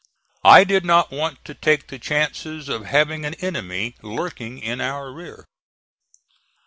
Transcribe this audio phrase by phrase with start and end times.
[0.43, 5.11] I did not want to take the chances of having an enemy lurking in our
[5.13, 5.45] rear.